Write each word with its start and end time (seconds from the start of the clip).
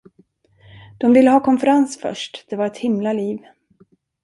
De 0.97 1.11
ville 1.13 1.29
ha 1.29 1.41
konferens 1.43 1.99
först, 2.01 2.45
det 2.49 2.55
var 2.55 2.65
ett 2.65 2.77
himla 2.77 3.13
liv. 3.13 3.39